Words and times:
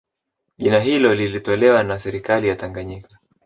Jina 0.57 0.79
hilo 0.79 1.15
lilitolewa 1.15 1.83
na 1.83 1.99
serikali 1.99 2.47
ya 2.47 2.55
Tanganyika 2.55 3.19